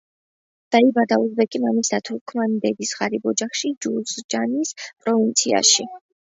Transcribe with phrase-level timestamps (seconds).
[0.75, 5.89] დაიბადა უზბეკი მამისა და თურქმენი დედის ღარიბ ოჯახში, ჯუზჯანის პროვინციაში.